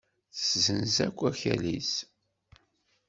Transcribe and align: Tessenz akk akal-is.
Tessenz 0.37 0.95
akk 1.05 1.19
akal-is. 1.29 1.93